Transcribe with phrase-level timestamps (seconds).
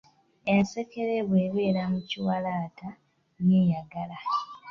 [0.53, 2.87] Ensekere bw’ebeera mu kiwalaata
[3.47, 4.17] yeeyagala.